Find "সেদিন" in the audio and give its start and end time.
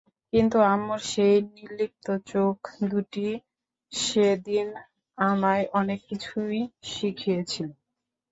3.91-4.67